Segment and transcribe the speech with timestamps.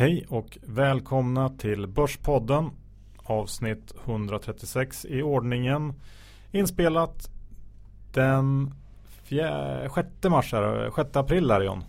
[0.00, 2.70] Hej och välkomna till Börspodden
[3.16, 5.94] avsnitt 136 i ordningen.
[6.52, 7.30] Inspelat
[8.12, 8.74] den
[9.94, 10.54] 6 mars,
[10.96, 11.84] 6 april där John.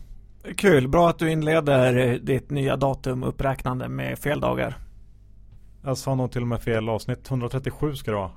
[0.57, 4.77] Kul, bra att du inleder ditt nya datum uppräknande med fel dagar.
[5.83, 8.31] Jag sa nog till och med fel avsnitt, 137 ska det vara.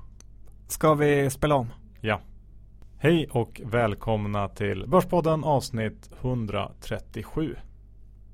[0.67, 1.73] Ska vi spela om?
[2.01, 2.21] Ja.
[2.97, 7.55] Hej och välkomna till Börspodden avsnitt 137.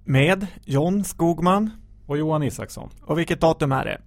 [0.03, 1.69] Med John Skogman.
[2.05, 2.89] Och Johan Isaksson.
[3.01, 4.01] Och vilket datum är det?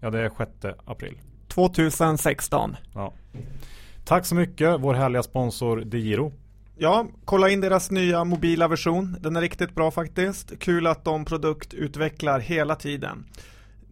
[0.00, 1.18] Ja, det är 6 april.
[1.48, 2.76] 2016.
[2.94, 3.12] Ja.
[4.04, 6.32] Tack så mycket, vår härliga sponsor DeGiro.
[6.76, 9.16] Ja, kolla in deras nya mobila version.
[9.20, 10.58] Den är riktigt bra faktiskt.
[10.58, 13.24] Kul att de produktutvecklar hela tiden.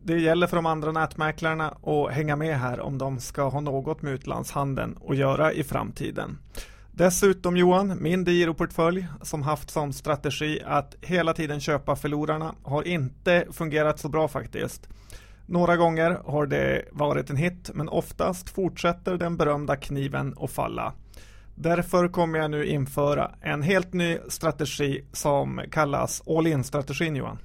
[0.02, 4.02] Det gäller för de andra nätmäklarna att hänga med här om de ska ha något
[4.02, 6.38] med utlandshandeln att göra i framtiden.
[6.92, 13.46] Dessutom Johan, min Giro-portfölj som haft som strategi att hela tiden köpa förlorarna har inte
[13.52, 14.88] fungerat så bra faktiskt.
[15.46, 20.92] Några gånger har det varit en hit men oftast fortsätter den berömda kniven att falla.
[21.54, 27.38] Därför kommer jag nu införa en helt ny strategi som kallas all in-strategin Johan.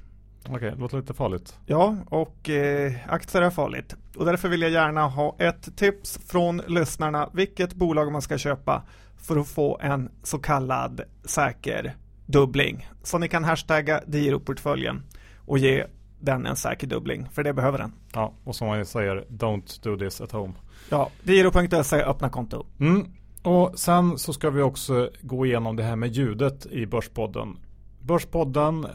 [0.49, 1.57] Okej, det låter lite farligt.
[1.65, 3.95] Ja, och eh, aktier är farligt.
[4.15, 8.83] Och därför vill jag gärna ha ett tips från lyssnarna vilket bolag man ska köpa
[9.27, 11.95] för att få en så kallad säker
[12.25, 12.87] dubbling.
[13.03, 15.01] Så ni kan hashtagga Diro-portföljen
[15.45, 15.85] och ge
[16.19, 17.93] den en säker dubbling, för det behöver den.
[18.13, 20.53] Ja, och som man säger, don't do this at home.
[20.89, 22.65] Ja, Diro.se, öppna konto.
[22.79, 23.07] Mm.
[23.43, 27.57] Och sen så ska vi också gå igenom det här med ljudet i Börspodden.
[28.01, 28.89] Börspodden eh,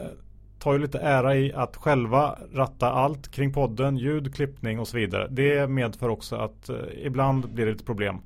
[0.59, 4.97] tar ju lite ära i att själva ratta allt kring podden, ljud, klippning och så
[4.97, 5.29] vidare.
[5.31, 8.21] Det medför också att eh, ibland blir det lite problem.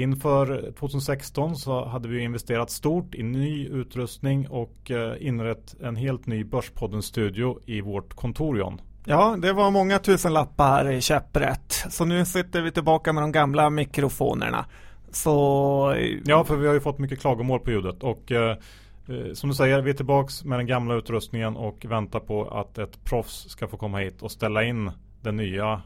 [0.00, 6.26] Inför 2016 så hade vi investerat stort i ny utrustning och eh, inrett en helt
[6.26, 8.80] ny Börspodden-studio i vårt kontor John.
[9.04, 11.84] Ja, det var många tusen lappar käpprätt.
[11.90, 14.66] Så nu sitter vi tillbaka med de gamla mikrofonerna.
[15.10, 15.96] Så...
[16.24, 19.56] Ja, för vi har ju fått mycket klagomål på ljudet och eh, eh som du
[19.56, 23.68] säger, vi är tillbaks med den gamla utrustningen och väntar på att ett proffs ska
[23.68, 24.90] få komma hit och ställa in
[25.20, 25.80] den nya eh,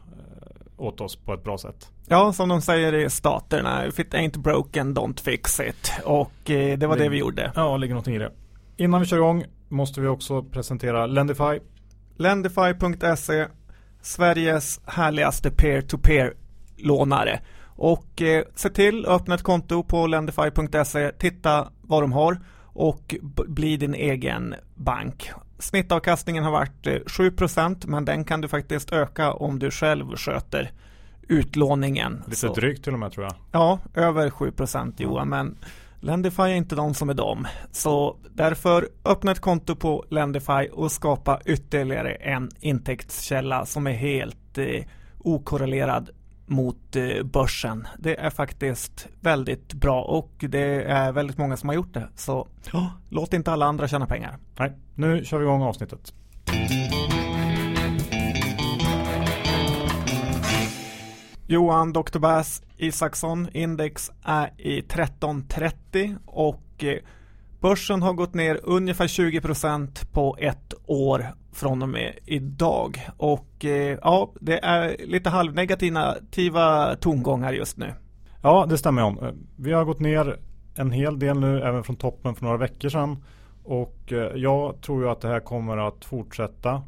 [0.77, 1.91] åt oss på ett bra sätt.
[2.07, 5.91] Ja, som de säger i staterna, if it ain't broken, don't fix it.
[6.03, 7.51] Och eh, det var det, det vi gjorde.
[7.55, 8.31] Ja, det ligger någonting i det.
[8.77, 11.59] Innan vi kör igång måste vi också presentera Lendify.
[12.17, 13.47] Lendify.se
[14.01, 16.33] Sveriges härligaste peer-to-peer
[16.77, 17.39] lånare.
[17.65, 23.15] Och eh, se till att öppna ett konto på lendify.se, titta vad de har och
[23.47, 25.31] bli din egen bank.
[25.59, 30.71] Snittavkastningen har varit 7% eh, men den kan du faktiskt öka om du själv sköter
[31.27, 32.23] utlåningen.
[32.25, 32.53] Lite så.
[32.53, 33.35] drygt till och med tror jag.
[33.51, 35.57] Ja, över 7% Johan, men
[35.99, 37.47] Lendify är inte de som är de.
[37.71, 44.57] Så därför öppna ett konto på Lendify och skapa ytterligare en intäktskälla som är helt
[44.57, 44.83] eh,
[45.19, 46.09] okorrelerad
[46.45, 47.87] mot eh, börsen.
[47.99, 52.09] Det är faktiskt väldigt bra och det är väldigt många som har gjort det.
[52.15, 54.37] Så oh, låt inte alla andra tjäna pengar.
[54.59, 56.13] Nej, nu kör vi igång avsnittet.
[61.47, 62.19] Johan Dr.
[62.19, 66.97] Bass Isaksson index är i 1330 och eh,
[67.59, 73.07] börsen har gått ner ungefär 20% på ett år från och med idag.
[73.17, 77.93] Och eh, ja, det är lite halvnegativa tongångar just nu.
[78.41, 79.19] Ja, det stämmer om.
[79.19, 80.39] Eh, vi har gått ner
[80.75, 83.23] en hel del nu, även från toppen för några veckor sedan.
[83.63, 86.83] Och jag tror ju att det här kommer att fortsätta.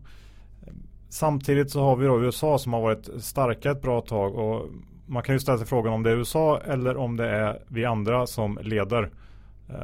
[1.09, 4.69] Samtidigt så har vi då USA som har varit starka ett bra tag och
[5.07, 7.85] man kan ju ställa sig frågan om det är USA eller om det är vi
[7.85, 9.11] andra som leder.
[9.69, 9.75] Eh,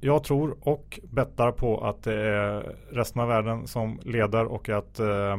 [0.00, 5.00] jag tror och bettar på att det är resten av världen som leder och att
[5.00, 5.36] eh,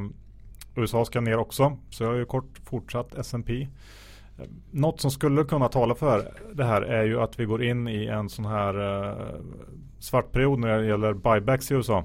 [0.76, 1.78] USA ska ner också.
[1.90, 3.68] Så jag har ju kort fortsatt S&P.
[4.38, 7.88] Eh, något som skulle kunna tala för det här är ju att vi går in
[7.88, 9.16] i en sån här
[10.00, 12.04] svart period när det gäller buybacks i USA.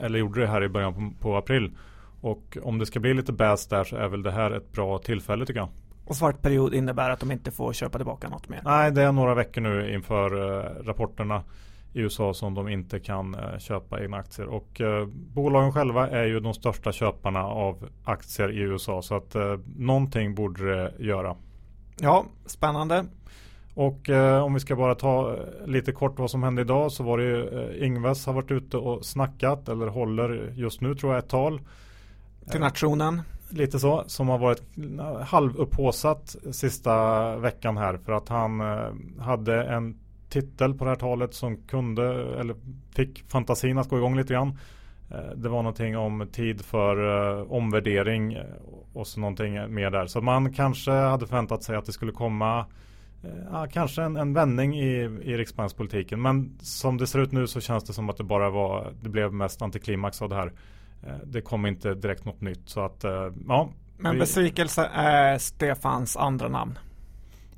[0.00, 1.72] Eller gjorde det här i början på april.
[2.20, 4.98] Och om det ska bli lite bass där så är väl det här ett bra
[4.98, 5.68] tillfälle tycker jag.
[6.04, 8.60] Och svart period innebär att de inte får köpa tillbaka något mer?
[8.64, 11.44] Nej, det är några veckor nu inför uh, rapporterna
[11.92, 14.46] i USA som de inte kan uh, köpa egna aktier.
[14.46, 19.02] Och uh, bolagen själva är ju de största köparna av aktier i USA.
[19.02, 19.36] Så att
[19.76, 21.36] någonting borde det göra.
[22.00, 23.04] Ja, spännande.
[23.74, 27.18] Och eh, om vi ska bara ta lite kort vad som hände idag så var
[27.18, 31.24] det ju eh, Ingves har varit ute och snackat eller håller just nu tror jag
[31.24, 31.60] ett tal.
[32.50, 33.22] Till nationen.
[33.50, 34.62] Lite så, som har varit
[35.26, 39.98] halvupphåsat sista veckan här för att han eh, hade en
[40.28, 42.04] titel på det här talet som kunde
[42.40, 42.56] eller
[42.94, 44.58] fick fantasin att gå igång lite grann.
[45.10, 46.96] Eh, det var någonting om tid för
[47.52, 48.38] omvärdering
[48.92, 50.06] och så någonting mer där.
[50.06, 52.66] Så man kanske hade förväntat sig att det skulle komma
[53.24, 56.22] uh, kanske en, en vändning i, i riksbankspolitiken.
[56.22, 59.08] Men som det ser ut nu så känns det som att det bara var, det
[59.08, 60.52] blev mest antiklimax av det här.
[61.06, 62.68] Uh, det kom inte direkt något nytt.
[62.68, 63.04] Så att,
[63.48, 63.68] ja.
[63.96, 66.78] Men besvikelse är Stefans andra namn.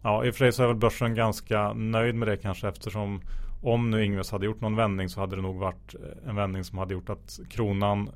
[0.03, 3.21] Ja, i och för sig så är väl börsen ganska nöjd med det kanske eftersom
[3.62, 6.65] om nu Ingves hade gjort någon vändning så hade det nog varit eh, en vändning
[6.65, 8.11] som hade gjort att kronan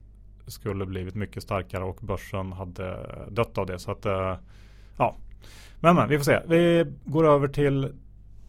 [0.47, 2.97] skulle blivit mycket starkare och börsen hade
[3.31, 3.79] dött av det.
[3.79, 4.37] Så att eh,
[4.99, 5.17] ja,
[5.81, 6.41] men, men vi får se.
[6.47, 7.93] Vi går över till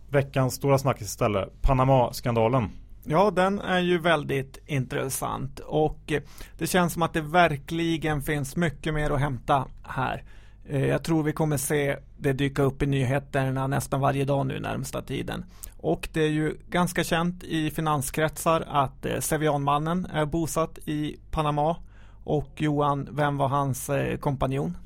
[0.09, 1.61] veckans stora snackis istället.
[1.61, 2.69] Panama-skandalen.
[3.09, 6.21] Ja, den är ju väldigt intressant och eh,
[6.57, 10.23] det känns som att det verkligen finns mycket mer att hämta här.
[10.69, 15.01] Jag tror vi kommer se det dyka upp i nyheterna nästan varje dag nu närmsta
[15.01, 15.45] tiden.
[15.77, 21.75] Och det är ju ganska känt i finanskretsar att eh, Sevianmannen är bosatt i Panama.
[22.23, 24.77] Och Johan, vem var hans eh, kompanjon?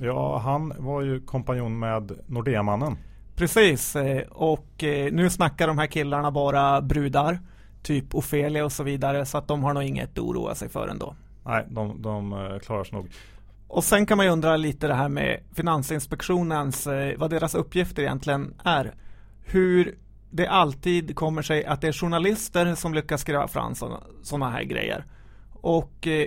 [0.00, 2.96] Ja, han var ju kompanjon med Nordea-mannen.
[3.34, 7.38] Precis, eh, och eh, nu snackar de här killarna bara brudar.
[7.86, 9.26] Typ Ofelia och så vidare.
[9.26, 11.14] Så att de har nog inget att oroa sig för ändå.
[11.44, 13.08] Nej, de, de eh, klarar sig nog.
[13.68, 18.02] Och sen kan man ju undra lite det här med Finansinspektionens, eh, vad deras uppgifter
[18.02, 18.94] egentligen är.
[19.44, 19.98] Hur
[20.30, 23.74] det alltid kommer sig att det är journalister som lyckas skriva fram
[24.22, 25.04] sådana här grejer.
[25.52, 26.26] Och eh,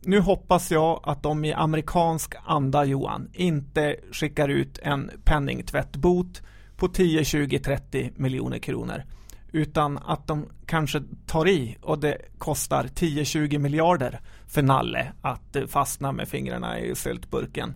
[0.00, 6.42] nu hoppas jag att de i amerikansk anda Johan inte skickar ut en penningtvättbot
[6.76, 9.04] på 10, 20, 30 miljoner kronor.
[9.52, 15.66] Utan att de kanske tar i och det kostar 10-20 miljarder för Nalle att eh,
[15.66, 17.74] fastna med fingrarna i syltburken.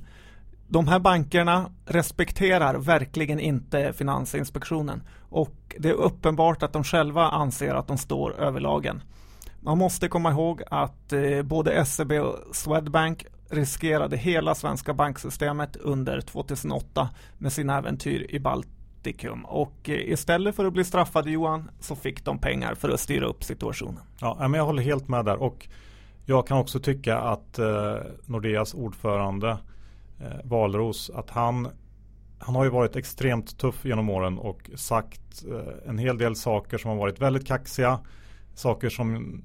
[0.68, 7.74] De här bankerna respekterar verkligen inte Finansinspektionen och det är uppenbart att de själva anser
[7.74, 9.02] att de står över lagen.
[9.60, 16.20] Man måste komma ihåg att eh, både SEB och Swedbank riskerade hela svenska banksystemet under
[16.20, 17.08] 2008
[17.38, 18.40] med sina äventyr i
[19.02, 23.00] Baltikum och eh, istället för att bli straffade Johan så fick de pengar för att
[23.00, 24.00] styra upp situationen.
[24.20, 25.68] Ja, men jag håller helt med där och
[26.26, 27.96] jag kan också tycka att eh,
[28.26, 29.58] Nordeas ordförande
[30.20, 31.68] eh, Valros att han
[32.38, 36.78] han har ju varit extremt tuff genom åren och sagt eh, en hel del saker
[36.78, 38.00] som har varit väldigt kaxiga.
[38.54, 39.42] Saker som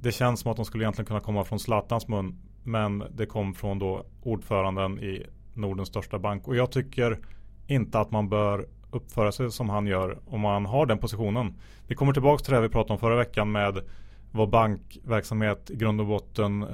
[0.00, 2.38] det känns som att de skulle egentligen kunna komma från Zlatans mun.
[2.64, 6.48] Men det kom från då ordföranden i Nordens största bank.
[6.48, 7.18] Och jag tycker
[7.66, 11.54] inte att man bör uppföra sig som han gör om man har den positionen.
[11.86, 13.80] Vi kommer tillbaka till det vi pratade om förra veckan med
[14.32, 16.68] vad bankverksamhet i grund och botten eh,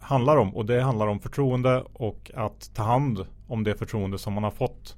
[0.00, 0.56] handlar om.
[0.56, 4.50] Och det handlar om förtroende och att ta hand om det förtroende som man har
[4.50, 4.96] fått.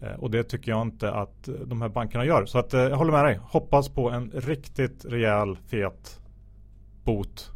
[0.00, 2.46] Eh, och det tycker jag inte att eh, de här bankerna gör.
[2.46, 3.40] Så att jag håller med dig.
[3.42, 6.20] Hoppas på en riktigt rejäl fet
[7.04, 7.50] bot.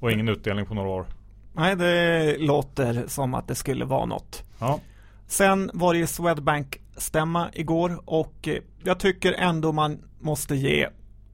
[0.00, 1.06] Och ingen utdelning på några år.
[1.52, 4.44] Nej, det låter som att det skulle vara något.
[4.58, 4.80] Ja.
[5.26, 10.88] Sen var det ju Swedbank stämma igår och eh, jag tycker ändå man måste ge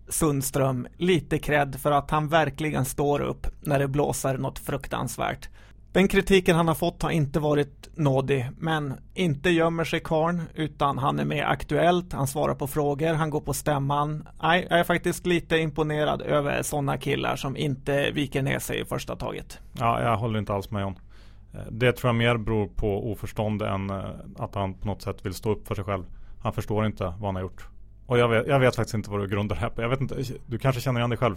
[0.09, 5.49] Sundström lite cred för att han verkligen står upp när det blåser något fruktansvärt.
[5.93, 10.99] Den kritiken han har fått har inte varit nådig, men inte gömmer sig karn utan
[10.99, 14.29] han är med aktuellt, han svarar på frågor, han går på stämman.
[14.43, 18.85] Nej, jag är faktiskt lite imponerad över sådana killar som inte viker ner sig i
[18.85, 19.59] första taget.
[19.79, 20.97] Ja, jag håller inte alls med om.
[21.55, 24.05] Eh, det tror jag mer beror på oförstånd än eh,
[24.39, 26.05] att han på något sätt vill stå upp för sig själv.
[26.43, 27.67] Han förstår inte vad han har gjort.
[28.07, 29.83] Och jag vet, jag vet faktiskt inte vad du grundar det här på.
[29.83, 31.37] Jag vet inte, du kanske känner igen dig själv?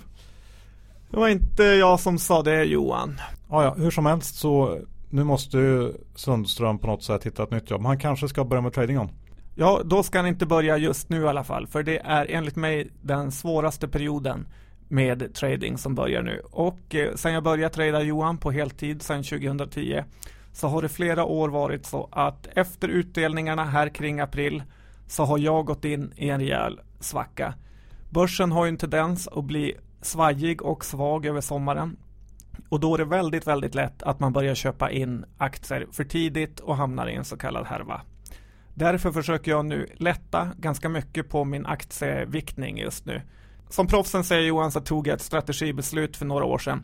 [1.10, 3.20] Det var inte jag som sa det Johan.
[3.50, 4.80] Ja, ja, hur som helst så
[5.10, 7.86] nu måste ju Sundström på något sätt hitta ett nytt jobb.
[7.86, 9.10] Han kanske ska börja med trading on.
[9.56, 11.68] Ja, då ska han inte börja just nu i alla fall.
[11.68, 14.48] För det är enligt mig den svåraste perioden
[14.88, 16.42] med trading som börjar nu.
[16.52, 20.04] Och eh, sen jag började trada Johan på heltid sen 2010
[20.54, 24.64] så har det flera år varit så att efter utdelningarna här kring april
[25.08, 27.54] så har jag gått in i en rejäl svacka.
[28.10, 31.98] Börsen har ju en tendens att bli svajig och svag över sommaren.
[32.70, 36.60] Och då är det väldigt, väldigt lätt att man börjar köpa in aktier för tidigt
[36.60, 38.02] och hamnar i en så kallad härva.
[38.74, 43.22] Därför försöker jag nu lätta ganska mycket på min aktieviktning just nu.
[43.76, 46.84] Som proffsen säger Johan så tog jag ett strategibeslut för några år sedan.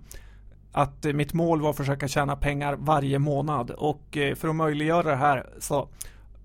[0.72, 4.56] Att eh, mitt mål var att försöka tjäna pengar varje månad och eh, för att
[4.56, 5.90] möjliggöra det här så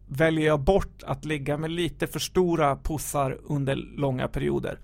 [0.08, 4.78] väljer jag bort att ligga med lite för stora pussar under långa perioder.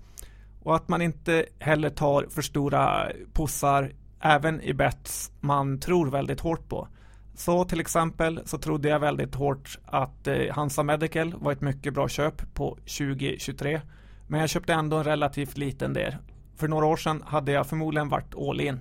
[0.63, 6.39] Och att man inte heller tar för stora pussar även i bets man tror väldigt
[6.39, 6.87] hårt på.
[7.35, 11.93] Så till exempel så trodde jag väldigt hårt att eh, Hansa Medical var ett mycket
[11.93, 13.81] bra köp på 2023.
[14.33, 16.15] Men jag köpte ändå en relativt liten del.
[16.55, 18.79] För några år sedan hade jag förmodligen varit all in.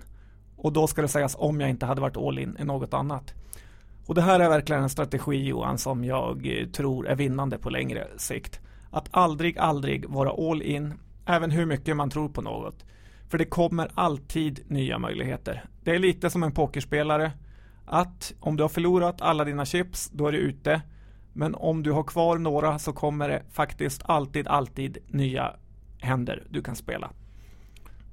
[0.57, 3.35] Och då ska det sägas om jag inte hade varit all in i något annat.
[4.07, 7.71] Och det här är verkligen en strategi Johan som jag eh, tror är vinnande på
[7.71, 8.61] längre sikt.
[8.91, 10.95] Att aldrig, aldrig vara all in,
[11.27, 12.85] även hur mycket man tror på något.
[13.29, 15.65] För det kommer alltid nya möjligheter.
[15.85, 17.33] Det är lite som en pokerspelare.
[17.85, 20.83] Att om du har förlorat alla dina chips, då är du ute.
[21.33, 25.57] Men om du har kvar några så kommer det faktiskt alltid, alltid nya
[26.01, 27.11] händer du kan spela.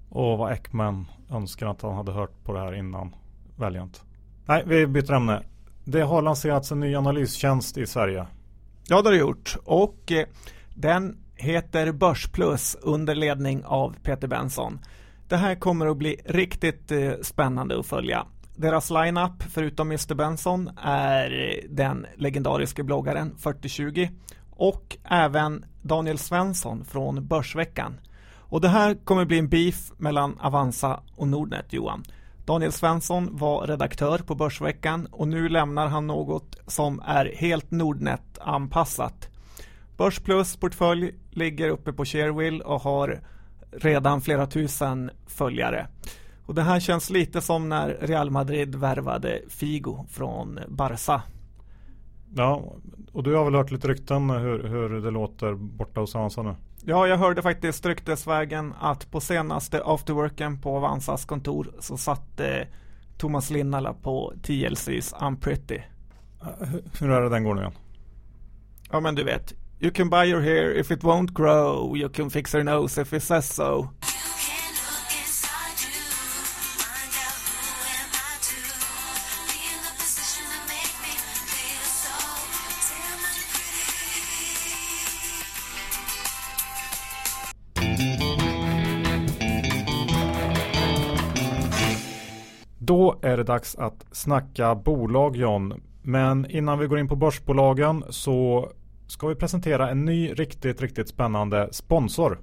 [0.10, 3.16] Och vad Ekman önskar att han hade hört på det här innan
[3.56, 4.04] Valiant.
[4.46, 5.44] Nej, vi byter ämne.
[5.84, 8.28] Det har lanserats en ny analystjänst i Sverige.
[8.88, 9.58] Ja, det har det gjort.
[9.66, 10.26] Och eh,
[10.76, 14.80] den heter Börsplus under ledning av Peter Benson.
[15.28, 18.26] Det här kommer att bli riktigt eh, spännande att följa.
[18.60, 24.10] Deras lineup, förutom Mr Benson, är den legendariske bloggaren 4020
[24.52, 28.00] och även Daniel Svensson från Börsveckan.
[28.38, 32.04] Och det här kommer bli en beef mellan Avanza och Nordnet, Johan.
[32.46, 39.30] Daniel Svensson var redaktör på Börsveckan och nu lämnar han något som är helt Nordnet-anpassat.
[39.98, 43.22] Börsplus portfölj ligger uppe på Sharewill och har
[43.72, 45.88] redan flera tusen följare.
[46.50, 51.22] Och det här känns lite som när Real Madrid värvade Figo från Barca.
[52.36, 52.76] Ja,
[53.12, 56.56] och du har väl hört lite rykten hur, hur det låter borta hos Avanza nu?
[56.86, 62.68] Ja, jag hörde faktiskt ryktesvägen att på senaste afterworken på Avanzas kontor så satt eh,
[63.18, 65.80] Thomas Linnala på TLCs Unpretty.
[67.00, 67.74] Hur är det den går nu igen?
[68.92, 69.54] Ja, men du vet.
[69.80, 71.98] You can buy your hair if it won't grow.
[71.98, 73.90] You can fix your nose if it says so.
[92.90, 95.82] Då är det dags att snacka bolag John.
[96.02, 98.70] Men innan vi går in på börsbolagen så
[99.08, 102.40] ska vi presentera en ny riktigt, riktigt spännande sponsor.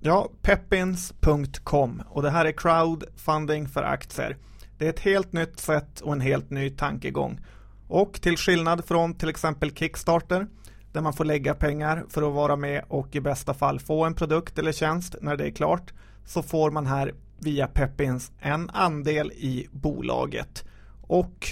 [0.00, 4.36] Ja, peppins.com och det här är crowdfunding för aktier.
[4.78, 7.40] Det är ett helt nytt sätt och en helt ny tankegång.
[7.88, 10.46] Och till skillnad från till exempel Kickstarter
[10.92, 14.14] där man får lägga pengar för att vara med och i bästa fall få en
[14.14, 15.92] produkt eller tjänst när det är klart
[16.24, 17.14] så får man här
[17.44, 20.64] via Peppins en andel i bolaget.
[21.02, 21.48] Och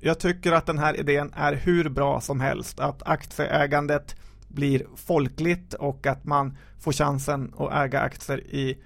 [0.00, 2.80] jag tycker att den här idén är hur bra som helst.
[2.80, 4.16] Att aktieägandet
[4.48, 8.78] blir folkligt och att man får chansen att äga aktier i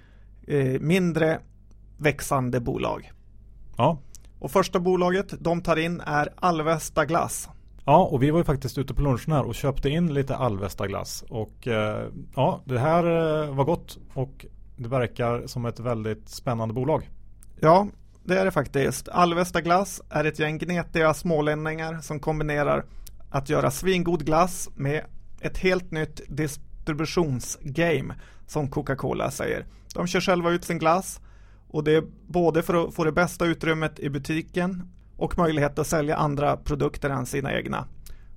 [0.47, 1.39] eh, mindre
[1.97, 3.11] växande bolag.
[3.77, 3.99] Ja.
[4.39, 7.49] Och första bolaget de tar in är Alvesta glass.
[7.85, 10.87] Ja, och vi var ju faktiskt ute på lunchen här och köpte in lite Alvesta
[10.87, 11.23] glass.
[11.29, 14.45] Och eh, ja, det här eh, var gott och
[14.79, 17.09] det verkar som ett väldigt spännande bolag.
[17.59, 17.87] Ja,
[18.23, 19.09] det är det faktiskt.
[19.09, 22.85] Alvesta glass är ett gäng gnetiga smålänningar som kombinerar
[23.29, 25.05] att göra svingod glass med
[25.41, 28.13] ett helt nytt distributionsgame
[28.47, 29.65] som Coca-Cola säger.
[29.95, 31.21] De kör själva ut sin glass
[31.67, 35.87] och det är både för att få det bästa utrymmet i butiken och möjlighet att
[35.87, 37.85] sälja andra produkter än sina egna.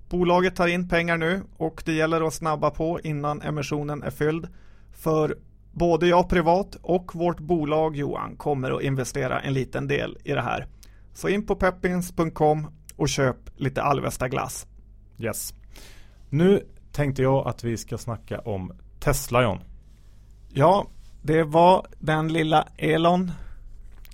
[0.08, 4.48] Bolaget tar in pengar nu och det gäller att snabba på innan emissionen är fylld.
[4.92, 5.36] För
[5.72, 10.42] både jag privat och vårt bolag Johan kommer att investera en liten del i det
[10.42, 10.66] här.
[11.14, 14.66] Så in på peppins.com och köp lite Alvesta glass.
[15.18, 15.54] Yes.
[16.28, 16.62] Nu
[16.92, 19.58] tänkte jag att vi ska snacka om Tesla John.
[20.48, 20.86] Ja,
[21.22, 23.30] det var den lilla Elon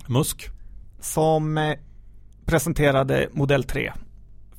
[0.07, 0.49] Musk
[0.99, 1.77] som eh,
[2.45, 3.93] presenterade modell 3.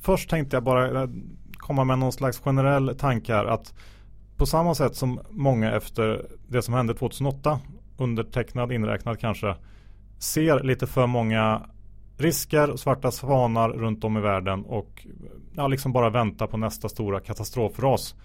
[0.01, 1.09] Först tänkte jag bara eh,
[1.53, 3.73] komma med någon slags generell tanke här att
[4.41, 7.59] på samma sätt som många efter det som hände 2008,
[7.97, 9.55] undertecknad, inräknad kanske,
[10.17, 11.61] ser lite för många
[12.17, 15.05] risker, svarta svanar runt om i världen och
[15.55, 18.15] ja, liksom bara vänta på nästa stora katastrofras.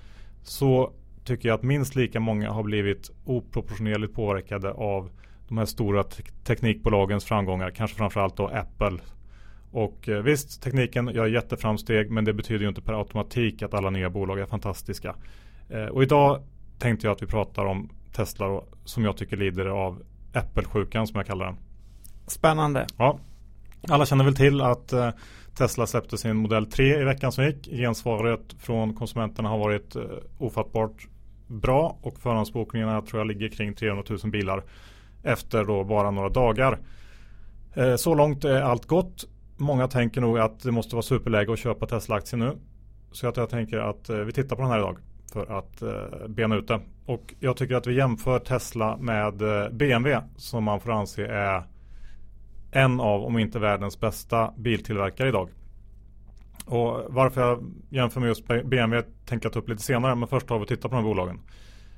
[0.43, 0.93] Så
[1.25, 5.11] tycker jag att minst lika många har blivit oproportionerligt påverkade av
[5.49, 7.71] de här stora te teknikbolagens framgångar.
[7.71, 8.99] Kanske framförallt då Apple.
[9.71, 13.91] Och eh, visst, tekniken gör jätteframsteg men det betyder ju inte per automatik att alla
[13.91, 15.15] nya bolag är fantastiska.
[15.69, 16.43] Eh, och idag
[16.79, 21.17] tänkte jag att vi pratar om Tesla då, som jag tycker lider av Apple-sjukan som
[21.17, 21.57] jag kallar den.
[22.27, 22.87] Spännande.
[22.97, 23.19] Ja.
[23.89, 25.11] Alla känner väl till att eh,
[25.59, 27.67] Tesla släppte sin modell 3 i veckan som gick.
[27.67, 30.03] Gensvaret från konsumenterna har varit eh,
[30.39, 31.09] ofattbart
[31.47, 34.65] bra och förhandsbokningarna tror jag ligger kring 300 000 bilar
[35.23, 36.79] efter då bara några dagar.
[37.97, 39.25] Så långt är allt gott.
[39.57, 42.57] Många tänker nog att det måste vara superläge att köpa Tesla-aktier nu.
[43.13, 44.99] Så jag tänker att vi tittar på den här idag
[45.33, 46.81] för att eh, bena ut det.
[47.07, 51.63] Och jag tycker att vi jämför Tesla med eh, BMW som man får anse är
[52.71, 55.51] en av, om inte världens bästa biltillverkare idag.
[56.67, 60.15] Och varför jag jämför med just BMW tänker jag ta upp lite senare.
[60.15, 61.41] Men först har vi tittat på de här bolagen.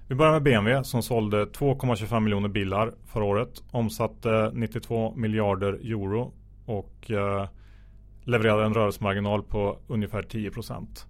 [0.08, 3.62] Vi börjar med BMW som sålde 2,25 miljoner bilar förra året.
[3.70, 6.32] Omsatte eh, 92 miljarder euro
[6.66, 7.48] och eh,
[8.24, 11.06] levererade en rörelsemarginal på ungefär 10 procent.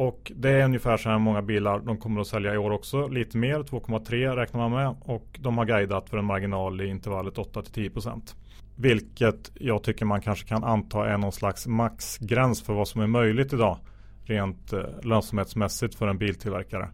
[0.00, 3.08] Och det är ungefär så här många bilar de kommer att sälja i år också.
[3.08, 4.94] Lite mer, 2,3 räknar man med.
[5.00, 8.34] Och de har guidat för en marginal i intervallet 8 10%
[8.76, 13.06] vilket jag tycker man kanske kan anta är någon slags maxgräns för vad som är
[13.06, 13.78] möjligt idag.
[14.24, 16.88] Rent eh, lönsamhetsmässigt för en biltillverkare.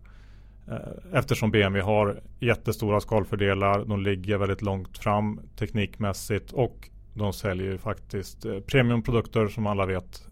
[0.68, 3.84] Eh, eftersom BMW har jättestora skalfördelar.
[3.84, 9.86] De ligger väldigt långt fram teknikmässigt och de säljer ju faktiskt eh, premiumprodukter som alla
[9.86, 10.28] vet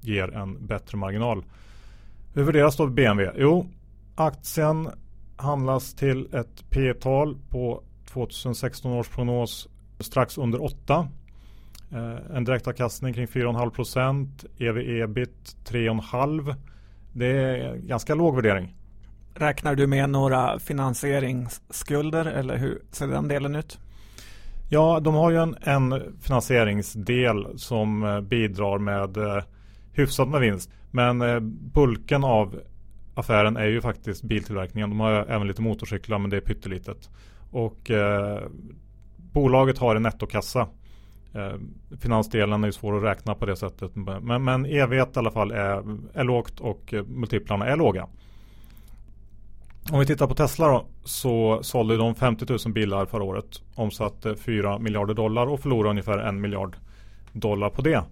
[0.00, 1.44] ger en bättre marginal.
[2.36, 3.32] Hur värderas då BMW?
[3.42, 3.66] Jo,
[4.14, 4.88] aktien
[5.36, 9.68] handlas till ett P tal på 2016 års prognos
[10.00, 11.08] strax under 8.
[11.92, 14.44] Eh, en direktavkastning kring 4,5 procent.
[14.58, 16.54] EV-EBIT 3,5.
[17.12, 18.74] Det är ganska låg värdering.
[19.34, 23.78] Räknar du med några finansieringsskulder eller hur ser den delen ut?
[24.70, 29.44] Ja, de har ju en, en finansieringsdel som eh, bidrar med eh,
[29.92, 30.70] hyfsat med vinst.
[30.94, 31.40] Men eh,
[31.74, 32.60] bulken av
[33.14, 34.90] affären är ju faktiskt biltillverkningen.
[34.90, 37.10] De har även lite motorcyklar men det är pyttelitet.
[37.50, 38.42] Och eh,
[39.16, 40.68] bolaget har en nettokassa.
[41.32, 41.54] Eh,
[42.00, 43.90] finansdelen är ju svår att räkna på det sättet.
[43.94, 45.82] Men, men EV i alla fall är,
[46.14, 48.06] är lågt och eh, multiplarna är låga.
[49.92, 53.62] Om vi tittar på Tesla då så sålde de 50 000 bilar förra året.
[53.74, 56.76] Omsatte eh, 4 miljarder dollar och förlorade ungefär 1 miljard
[57.32, 58.04] dollar på det.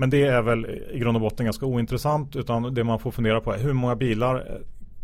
[0.00, 3.40] Men det är väl i grund och botten ganska ointressant utan det man får fundera
[3.40, 4.42] på är hur många bilar eh,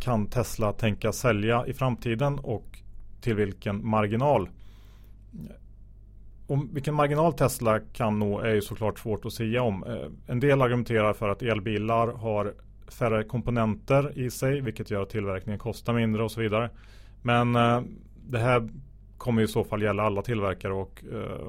[0.00, 2.78] kan Tesla tänka sälja i framtiden och
[3.20, 4.48] till vilken marginal.
[6.46, 9.84] Och vilken marginal Tesla kan nå är ju såklart svårt att säga om.
[9.84, 12.54] Eh, en del argumenterar för att elbilar har
[12.88, 16.70] färre komponenter i sig vilket gör att tillverkningen kostar mindre och så vidare.
[17.22, 17.82] Men eh,
[18.28, 18.68] det här
[19.24, 21.48] kommer i så fall gälla alla tillverkare och eh,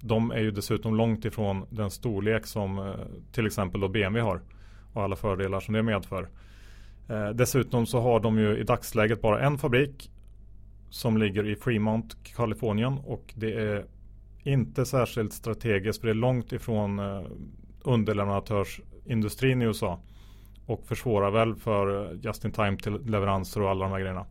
[0.00, 2.94] de är ju dessutom långt ifrån den storlek som eh,
[3.32, 4.40] till exempel då BMW har
[4.92, 6.28] och alla fördelar som det medför.
[7.08, 10.10] Eh, dessutom så har de ju i dagsläget bara en fabrik
[10.90, 13.84] som ligger i Fremont, Kalifornien och det är
[14.42, 17.22] inte särskilt strategiskt för det är långt ifrån eh,
[17.82, 20.00] underleverantörsindustrin i USA
[20.66, 24.26] och försvårar väl för eh, just in time till leveranser och alla de här grejerna.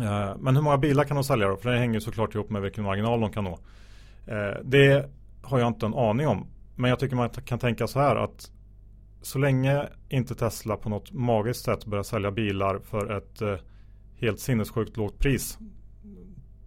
[0.00, 1.56] Eh, men hur många bilar kan de sälja då?
[1.56, 3.58] För det hänger såklart ihop med vilken marginal de kan nå.
[4.26, 5.10] Eh, det
[5.42, 6.46] har jag inte en aning om.
[6.76, 8.50] Men jag tycker man kan tänka så här att
[9.22, 13.54] så länge inte Tesla på något magiskt sätt börjar sälja bilar för ett eh,
[14.16, 15.58] helt sinnessjukt lågt pris.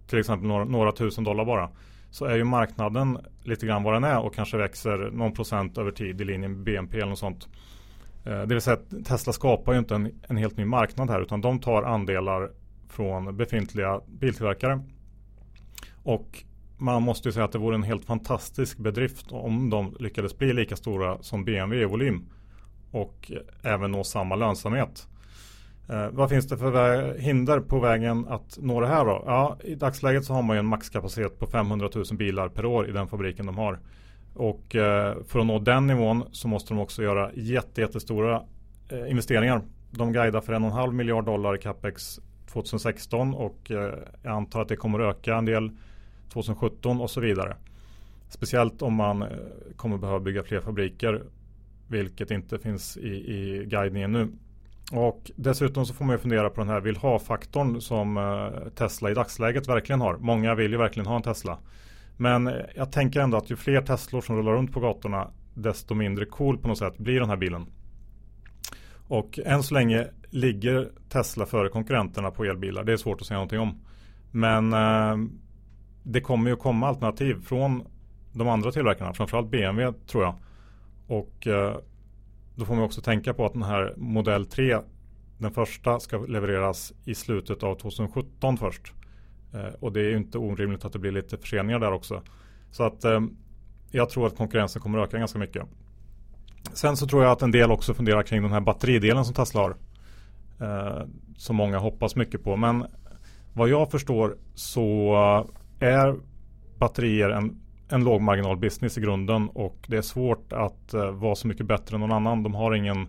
[0.07, 1.69] Till exempel några, några tusen dollar bara.
[2.09, 5.91] Så är ju marknaden lite grann vad den är och kanske växer någon procent över
[5.91, 7.47] tid i linje med BNP eller något sånt.
[8.23, 11.41] Det vill säga att Tesla skapar ju inte en, en helt ny marknad här utan
[11.41, 12.51] de tar andelar
[12.91, 14.81] från befintliga biltillverkare.
[16.03, 16.43] Och
[16.77, 20.53] man måste ju säga att det vore en helt fantastisk bedrift om de lyckades bli
[20.53, 22.25] lika stora som BMW i volym.
[22.91, 23.31] Och
[23.63, 25.07] även nå samma lönsamhet.
[25.89, 29.23] Eh, vad finns det för hinder på vägen att nå det här då?
[29.25, 32.89] Ja, I dagsläget så har man ju en maxkapacitet på 500 000 bilar per år
[32.89, 33.79] i den fabriken de har.
[34.33, 38.43] Och eh, för att nå den nivån så måste de också göra jättestora
[38.89, 39.61] eh, investeringar.
[39.91, 42.19] De guidar för en och en halv miljard dollar i capex
[42.53, 45.71] 2016 och eh, jag antar att det kommer öka en del
[46.33, 47.55] 2017 och så vidare.
[48.29, 49.27] Speciellt om man eh,
[49.75, 51.23] kommer behöva bygga fler fabriker
[51.87, 54.27] vilket inte finns i, i guidningen nu.
[54.91, 59.11] Och dessutom så får man ju fundera på den här vill ha-faktorn som eh, Tesla
[59.11, 60.17] i dagsläget verkligen har.
[60.17, 61.57] Många vill ju verkligen ha en Tesla.
[62.17, 66.25] Men jag tänker ändå att ju fler Teslor som rullar runt på gatorna desto mindre
[66.25, 67.65] cool på något sätt blir den här bilen.
[69.11, 72.83] Och än så länge ligger Tesla före konkurrenterna på elbilar.
[72.83, 73.79] Det är svårt att säga någonting om.
[74.31, 75.29] Men eh,
[76.03, 77.83] det kommer ju komma alternativ från
[78.33, 79.13] de andra tillverkarna.
[79.13, 80.35] Framförallt BMW tror jag.
[81.07, 81.77] Och eh,
[82.55, 84.79] då får man också tänka på att den här modell 3
[85.37, 88.93] den första ska levereras i slutet av 2017 först.
[89.53, 92.21] Eh, och det är ju inte orimligt att det blir lite förseningar där också.
[92.71, 93.21] Så att eh,
[93.91, 95.67] jag tror att konkurrensen kommer att öka ganska mycket.
[96.73, 99.61] Sen så tror jag att en del också funderar kring den här batteridelen som Tesla
[99.61, 99.75] har.
[100.61, 101.07] Eh,
[101.37, 102.55] som många hoppas mycket på.
[102.55, 102.85] Men
[103.53, 105.13] vad jag förstår så
[105.81, 106.15] eh, är
[106.77, 111.47] batterier en, en lågmarginal business i grunden och det är svårt att eh, vara så
[111.47, 112.43] mycket bättre än någon annan.
[112.43, 113.07] De har ingen,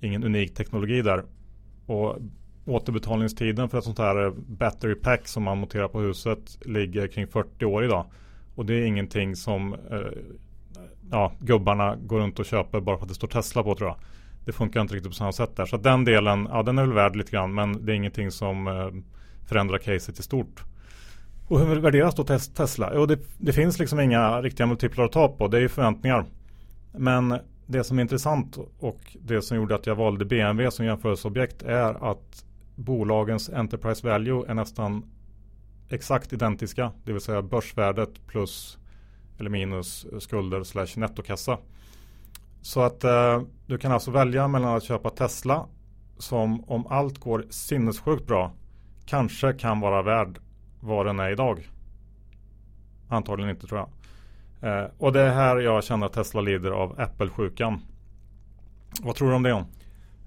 [0.00, 1.24] ingen unik teknologi där.
[1.86, 2.18] Och
[2.66, 7.26] återbetalningstiden för ett sånt här eh, battery pack som man monterar på huset ligger kring
[7.26, 8.06] 40 år idag.
[8.54, 9.98] Och det är ingenting som eh,
[11.10, 13.96] ja, gubbarna går runt och köper bara för att det står Tesla på tror jag.
[14.44, 15.66] Det funkar inte riktigt på samma sätt där.
[15.66, 18.66] Så den delen, ja den är väl värd lite grann men det är ingenting som
[18.68, 18.88] eh,
[19.48, 20.64] förändrar caset i stort.
[21.48, 22.92] Och hur värderas då Tesla?
[22.94, 25.48] Jo, det, det, finns liksom inga riktiga multiplar att ta på.
[25.48, 26.24] Det är ju förväntningar.
[26.92, 31.62] Men det som är intressant och det som gjorde att jag valde BMW som jämförelseobjekt
[31.62, 35.04] är att bolagens Enterprise Value är nästan
[35.88, 36.92] exakt identiska.
[37.04, 38.78] Det vill säga börsvärdet plus
[39.38, 41.58] eller minus skulder slash nettokassa.
[42.62, 45.66] Så att eh, du kan alltså välja mellan att köpa Tesla
[46.18, 48.52] som om allt går sinnessjukt bra
[49.06, 50.38] kanske kan vara värd
[50.80, 51.68] vad den är idag.
[53.08, 53.88] Antagligen inte tror jag.
[54.64, 57.80] Eh, och det är här jag känner att Tesla lider av Apple-sjukan.
[59.02, 59.50] Vad tror du om det?
[59.50, 59.64] John?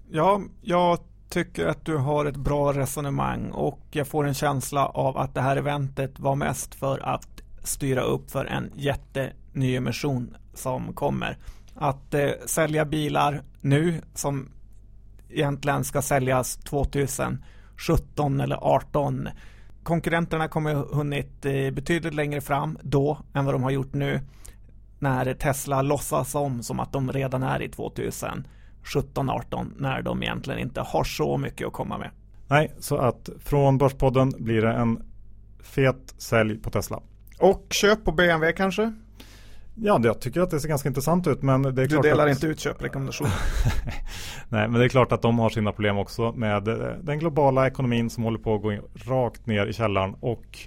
[0.10, 5.18] Ja, jag tycker att du har ett bra resonemang och jag får en känsla av
[5.18, 11.38] att det här eventet var mest för att styra upp för en jättenyemission som kommer.
[11.76, 14.50] Att eh, sälja bilar nu som
[15.30, 19.30] egentligen ska säljas 2017 eller 18
[19.88, 24.20] konkurrenterna kommer ha hunnit eh, betydligt längre fram då än vad de har gjort nu
[25.00, 28.46] när Tesla låtsas om som att de redan är i 2017-18
[29.78, 32.10] när de egentligen inte har så mycket att komma med.
[32.48, 35.04] Nej, så att från Börspodden blir det en
[35.64, 37.02] fet sälj på Tesla.
[37.40, 38.94] Och köp på BMW kanske?
[39.76, 41.42] Ja, jag tycker att det ser ganska intressant ut.
[41.42, 42.34] Men det är du klart delar att...
[42.34, 43.34] inte ut köprekommendationer?
[44.50, 47.68] Nej, men det är klart att de har sina problem också med eh, den globala
[47.68, 50.60] ekonomin som håller på att gå rakt ner i källaren och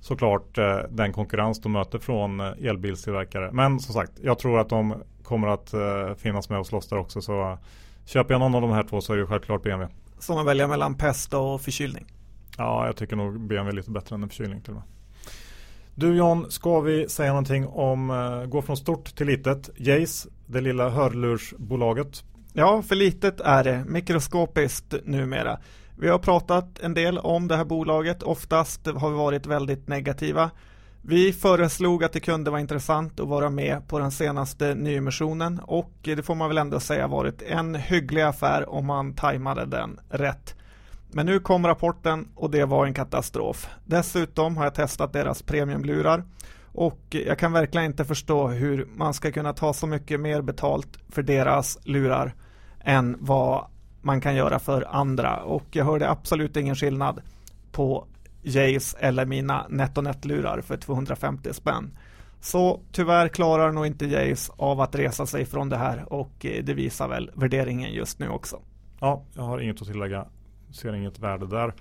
[0.00, 3.52] såklart eh, den konkurrens de möter från eh, elbilstillverkare.
[3.52, 5.74] Men som sagt, jag tror att de kommer att
[6.20, 7.22] finnas med och slåss där också.
[7.22, 7.58] Så
[8.04, 9.94] köper jag någon av de här två så är det självklart BMW.
[10.18, 12.06] Som man väljer mellan pest och förkylning?
[12.58, 14.84] Ja, jag tycker nog BMW är lite bättre än en förkylning till och med.
[15.94, 19.70] Du John, ska vi säga någonting om, eh, gå från stort till litet.
[19.76, 22.24] Jace, det lilla hörlursbolaget.
[22.52, 25.58] Ja, för litet är det, mikroskopiskt numera.
[25.98, 30.50] Vi har pratat en del om det här bolaget, oftast har vi varit väldigt negativa.
[31.02, 35.92] Vi föreslog att det kunde vara intressant att vara med på den senaste nyemissionen och
[36.02, 40.54] det får man väl ändå säga varit en hygglig affär om man tajmade den rätt.
[41.14, 43.68] Men nu kom rapporten och det var en katastrof.
[43.84, 46.24] Dessutom har jag testat deras premiumlurar
[46.72, 50.98] och jag kan verkligen inte förstå hur man ska kunna ta så mycket mer betalt
[51.08, 52.34] för deras lurar
[52.80, 53.66] än vad
[54.02, 57.20] man kan göra för andra och jag hörde absolut ingen skillnad
[57.72, 58.06] på
[58.42, 61.98] Jays eller mina NetOnNet-lurar för 250 spänn.
[62.40, 66.64] Så tyvärr klarar nog inte Jays av att resa sig från det här och eh,
[66.64, 68.60] det visar väl värderingen just nu också.
[69.00, 70.26] Ja, jag har inget att tillägga
[70.72, 71.74] ser inget värde där.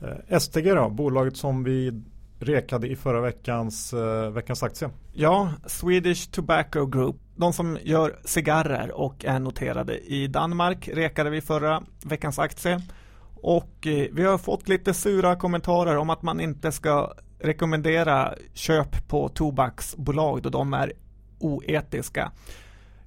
[0.00, 2.02] Eh, STG då, bolaget som vi
[2.38, 4.90] rekade i förra veckans, eh, veckans aktie.
[5.12, 7.16] Ja, Swedish Tobacco Group.
[7.36, 12.80] De som gör cigarrer och är noterade i Danmark rekade vi förra veckans aktie.
[13.34, 19.08] Och eh, vi har fått lite sura kommentarer om att man inte ska rekommendera köp
[19.08, 20.92] på tobaksbolag då de är
[21.38, 22.32] oetiska.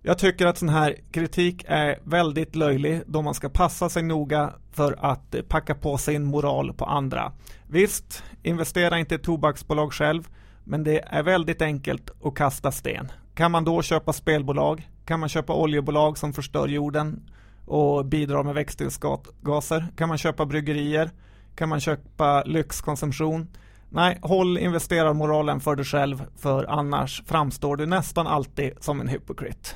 [0.02, 4.54] Jag tycker att sån här kritik är väldigt löjlig då man ska passa sig noga
[4.72, 7.32] för att packa på sin moral på andra.
[7.68, 10.28] Visst, investera inte i tobaksbolag själv,
[10.64, 13.12] men det är väldigt enkelt att kasta sten.
[13.34, 14.90] Kan man då köpa spelbolag?
[15.06, 17.30] Kan man köpa oljebolag som förstör jorden
[17.66, 19.88] och bidrar med växthusgaser?
[19.96, 21.10] Kan man köpa bryggerier?
[21.56, 23.48] Kan man köpa lyxkonsumtion?
[23.90, 29.76] Nej, håll investerarmoralen för dig själv, för annars framstår du nästan alltid som en hypokrit.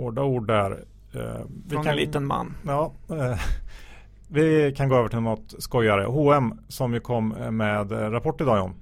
[0.00, 0.70] Hårda ord där.
[1.14, 2.54] Eh, vi Från kan, en liten man.
[2.66, 3.38] Ja, eh,
[4.28, 6.04] vi kan gå över till något skojare.
[6.04, 8.74] H&M som ju kom med rapport idag John.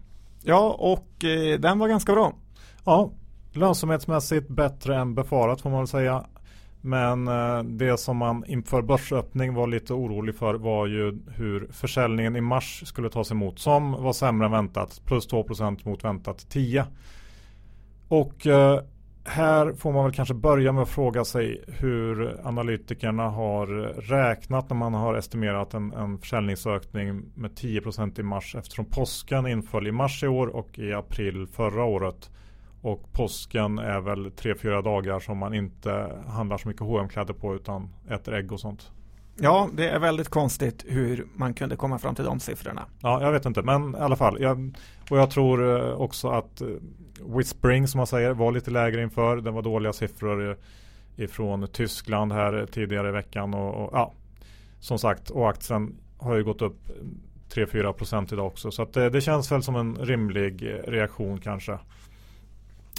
[0.42, 2.32] Ja, och eh, den var ganska bra.
[2.84, 3.10] Ja,
[3.52, 6.24] lönsamhetsmässigt bättre än befarat får man väl säga.
[6.80, 12.36] Men eh, det som man inför börsöppning var lite orolig för var ju hur försäljningen
[12.36, 13.58] i mars skulle tas emot.
[13.58, 15.00] Som var sämre än väntat.
[15.04, 16.86] Plus 2% mot väntat 10.
[18.08, 18.80] Och eh,
[19.28, 23.66] här får man väl kanske börja med att fråga sig hur analytikerna har
[24.00, 29.86] räknat när man har estimerat en, en försäljningsökning med 10% i mars eftersom påsken inföll
[29.86, 32.30] i mars i år och i april förra året.
[32.82, 37.54] Och påsken är väl 3-4 dagar som man inte handlar så mycket hm kläder på
[37.54, 38.90] utan äter ägg och sånt.
[39.40, 42.84] Ja, det är väldigt konstigt hur man kunde komma fram till de siffrorna.
[43.00, 44.36] Ja, jag vet inte, men i alla fall.
[44.40, 44.76] Jag,
[45.10, 46.66] och jag tror eh, också att eh,
[47.26, 49.36] Whispering som man säger var lite lägre inför.
[49.36, 50.56] Det var dåliga siffror
[51.16, 53.54] ifrån Tyskland här tidigare i veckan.
[53.54, 54.12] Och, och, ja.
[54.80, 56.90] som sagt, och aktien har ju gått upp
[57.54, 58.70] 3-4 procent idag också.
[58.70, 61.78] Så det, eh, det, känns väl som en rimlig eh, reaktion kanske.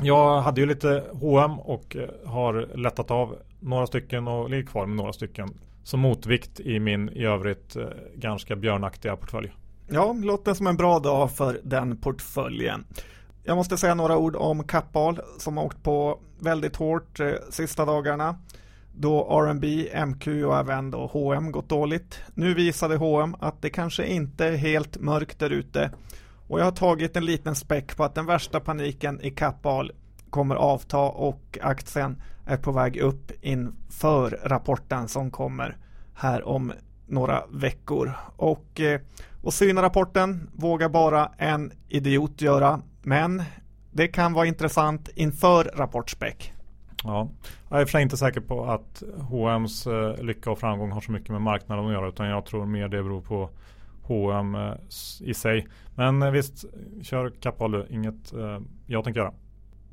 [0.02, 4.86] Jag hade ju lite H&M och eh, har lättat av några stycken och ligger kvar
[4.86, 5.50] med några stycken
[5.84, 7.78] som motvikt i min i övrigt
[8.16, 9.52] ganska björnaktiga portfölj.
[9.88, 12.86] Ja, låter som en bra dag för den portföljen.
[13.44, 17.86] Jag måste säga några ord om Kappahl som har åkt på väldigt hårt eh, sista
[17.86, 18.40] dagarna
[18.94, 22.20] då R&B, MQ och även då H&M gått dåligt.
[22.34, 25.92] Nu visade H&M att det kanske inte är helt mörkt där ute
[26.50, 29.92] och jag har tagit en liten späck på att den värsta paniken i Kappahl
[30.30, 35.78] kommer avta och aktien är på väg upp inför rapporten som kommer
[36.16, 36.74] här om
[37.08, 38.14] några veckor.
[38.36, 39.02] Och, eh,
[39.44, 42.82] och syna rapporten vågar bara en idiot göra.
[43.02, 43.44] Men
[43.92, 46.54] det kan vara intressant inför rapportspäck.
[47.04, 47.30] Ja,
[47.70, 51.12] jag är för sig inte säker på att H&M's eh, lycka och framgång har så
[51.12, 53.50] mycket med marknaden att göra utan jag tror mer det beror på
[54.04, 54.58] H&M
[55.22, 55.68] i sig.
[55.96, 56.66] Men visst,
[57.02, 58.34] kör Kappahl inget
[58.86, 59.34] jag tänker göra.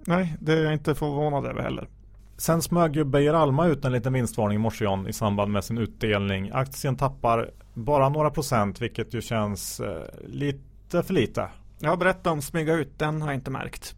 [0.07, 1.89] Nej, det är jag inte förvånad över heller.
[2.37, 5.65] Sen smög ju Beijer Alma ut en liten vinstvarning i morse John, i samband med
[5.65, 6.51] sin utdelning.
[6.55, 11.49] Aktien tappar bara några procent vilket ju känns eh, lite för lite.
[11.79, 13.97] Ja, berätta om smyga ut, den har jag inte märkt.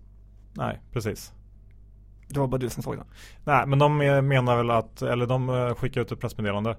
[0.52, 1.32] Nej, precis.
[2.28, 3.06] Det var bara du som såg den.
[3.44, 3.96] Nej, men de
[4.28, 6.76] menar väl att, eller de eh, skickar ut ett pressmeddelande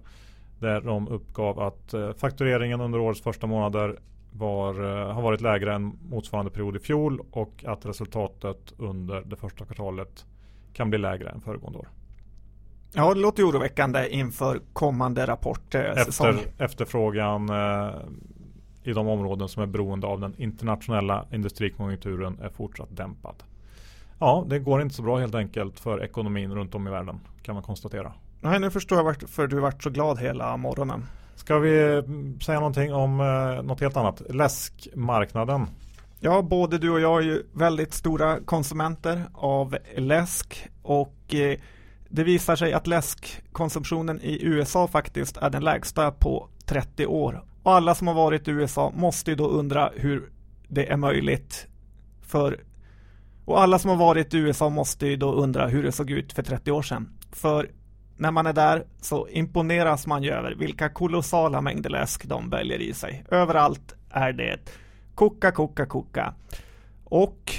[0.59, 3.99] där de uppgav att eh, faktureringen under årets första månader
[4.31, 9.35] var, eh, har varit lägre än motsvarande period i fjol och att resultatet under det
[9.35, 10.25] första kvartalet
[10.73, 11.89] kan bli lägre än föregående år.
[12.93, 15.75] Ja, det låter oroväckande inför kommande rapport.
[15.75, 17.95] Eh, Efter, efterfrågan eh,
[18.89, 23.35] i de områden som är beroende av den internationella industrikonjunkturen är fortsatt dämpad.
[24.19, 27.55] Ja, det går inte så bra helt enkelt för ekonomin runt om i världen kan
[27.55, 28.13] man konstatera.
[28.41, 31.05] Nej, nu förstår jag varför du varit så glad hela morgonen.
[31.35, 34.21] Ska vi mm, säga någonting om eh, något helt annat?
[34.29, 35.67] Läskmarknaden.
[36.19, 41.59] Ja, både du och jag är ju väldigt stora konsumenter av läsk och eh,
[42.09, 47.43] det visar sig att läskkonsumtionen i USA faktiskt är den lägsta på 30 år.
[47.69, 50.31] Och alla som har varit i USA måste ju då undra hur
[50.67, 51.67] det är möjligt.
[52.21, 52.59] För,
[53.45, 56.33] och alla som har varit i USA måste ju då undra hur det såg ut
[56.33, 57.09] för 30 år sedan.
[57.31, 57.71] För
[58.17, 62.81] när man är där så imponeras man ju över vilka kolossala mängder läsk de väljer
[62.81, 63.25] i sig.
[63.31, 64.59] Överallt är det
[65.15, 66.33] koka, koka, koka.
[67.03, 67.53] Och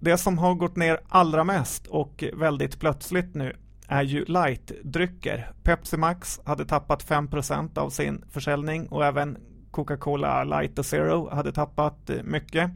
[0.00, 3.56] det som har gått ner allra mest och väldigt plötsligt nu
[3.88, 5.52] är ju lightdrycker.
[5.62, 9.38] Pepsi Max hade tappat 5% av sin försäljning och även
[9.74, 12.70] Coca-Cola Light och Zero hade tappat eh, mycket.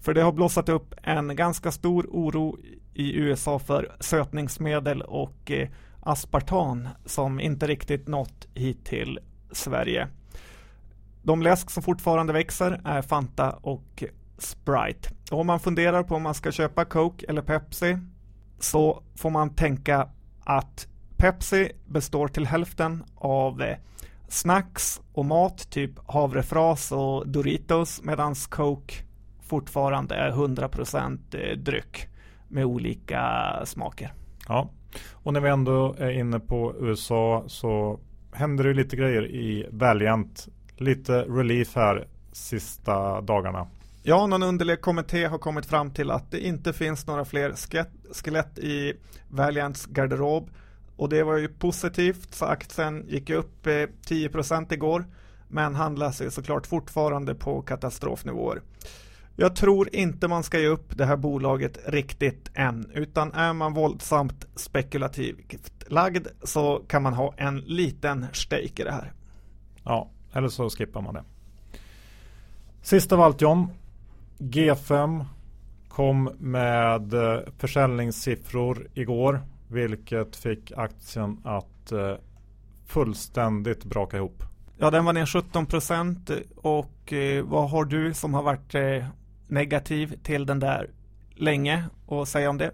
[0.00, 2.58] För det har blossat upp en ganska stor oro
[2.94, 5.68] i USA för sötningsmedel och eh,
[6.00, 9.18] aspartan som inte riktigt nått hit till
[9.52, 10.08] Sverige.
[11.22, 14.04] De läsk som fortfarande växer är Fanta och
[14.38, 15.08] Sprite.
[15.30, 17.98] Och om man funderar på om man ska köpa Coke eller Pepsi
[18.58, 20.08] så får man tänka
[20.44, 23.76] att Pepsi består till hälften av eh,
[24.28, 28.94] snacks och mat, typ havrefras och Doritos, medan Coke
[29.42, 32.08] fortfarande är 100% eh, dryck
[32.48, 34.12] med olika smaker.
[34.48, 34.70] Ja,
[35.12, 38.00] och när vi ändå är inne på USA så
[38.32, 40.48] händer det lite grejer i Valiant.
[40.76, 43.66] Lite relief här sista dagarna.
[44.02, 47.54] Ja, någon underlig kommitté har kommit fram till att det inte finns några fler
[48.14, 48.92] skelett i
[49.28, 50.50] Valiants garderob.
[50.96, 55.04] Och det var ju positivt, så aktien gick upp eh, 10% igår.
[55.48, 58.62] Men handlas ju såklart fortfarande på katastrofnivåer.
[59.36, 63.74] Jag tror inte man ska ge upp det här bolaget riktigt än, utan är man
[63.74, 69.12] våldsamt spekulativt lagd så kan man ha en liten stake i det här.
[69.84, 71.24] Ja, eller så skippar man det.
[72.82, 73.68] Sist av allt John.
[74.38, 75.24] G5
[75.88, 82.14] kom med eh, försäljningssiffror igår, vilket fick aktien att eh,
[82.86, 84.42] fullständigt braka ihop.
[84.78, 89.06] Ja, den var ner 17 procent och eh, vad har du som har varit eh,
[89.48, 90.90] negativ till den där
[91.34, 92.70] länge och säga om det?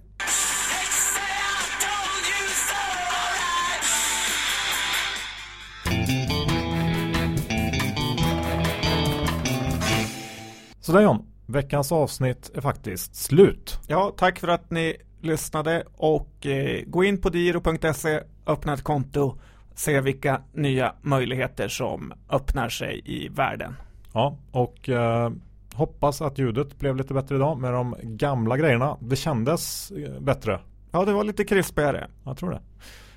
[10.80, 13.78] Sådär John, veckans avsnitt är faktiskt slut.
[13.86, 19.38] Ja, tack för att ni lyssnade och eh, gå in på diro.se, öppna ett konto,
[19.74, 23.74] se vilka nya möjligheter som öppnar sig i världen.
[24.12, 25.30] Ja, och eh,
[25.74, 28.96] Hoppas att ljudet blev lite bättre idag med de gamla grejerna.
[29.00, 30.60] Det kändes eh, bättre.
[30.90, 32.08] Ja, det var lite krispigare.
[32.24, 32.60] Jag tror det.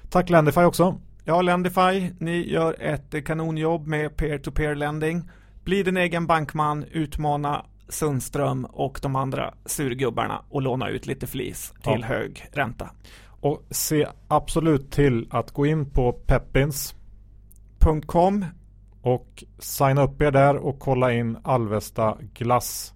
[0.10, 0.98] Tack Lendify också.
[1.24, 5.30] Ja, Lendify, ni gör ett kanonjobb med peer-to-peer lending.
[5.63, 11.74] Bli din egen bankman, utmana Sundström och de andra surgubbarna och låna ut lite flis
[11.84, 12.08] till ja.
[12.08, 12.89] hög ränta.
[13.41, 16.95] Och se absolut till att gå in på peppins.com
[19.02, 22.93] och signa upp er där och kolla in Alvesta glass.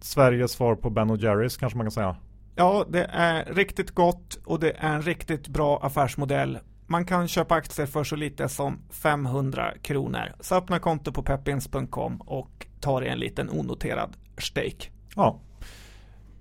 [0.00, 2.16] Sveriges svar på Ben Jerrys kanske man kan säga.
[2.54, 6.58] Ja, det är riktigt gott och det är en riktigt bra affärsmodell.
[6.86, 10.32] Man kan köpa aktier för så lite som 500 kronor.
[10.40, 14.90] Så öppna konto på peppins.com och ta dig en liten onoterad stake.
[15.16, 15.40] Ja.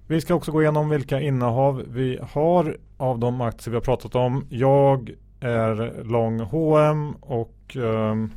[0.08, 4.16] Vi ska också gå igenom vilka innehav vi har av de aktier vi har pratat
[4.16, 4.46] om.
[4.50, 8.34] Jag är lång H&M och um,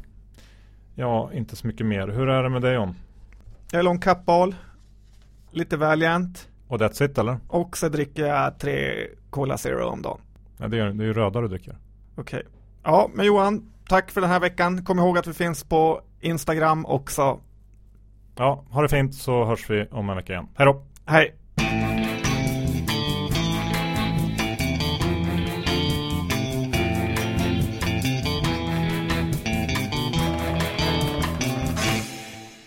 [0.95, 2.09] ja, inte så mycket mer.
[2.09, 2.95] Hur är det med dig John?
[3.71, 4.55] Jag är lång Kappahl,
[5.51, 6.49] lite Valiant.
[6.69, 7.39] Och that's it eller?
[7.49, 10.21] Och så dricker jag tre Cola Zero om dagen.
[10.59, 11.77] Ja, det är, det är ju röda du dricker.
[12.17, 12.39] Okej.
[12.39, 12.51] Okay.
[12.83, 14.85] Ja, men Johan, tack för den här veckan.
[14.85, 17.41] Kom ihåg att vi finns på Instagram också.
[18.37, 20.49] Ja, ha det fint så hörs vi om en vecka igen.
[20.55, 20.83] Hej då!
[21.07, 21.35] Hej!